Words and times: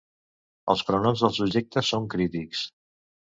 Els 0.73 0.81
pronoms 0.87 1.21
del 1.25 1.35
subjecte 1.35 1.85
són 1.91 2.09
crítics. 2.15 2.65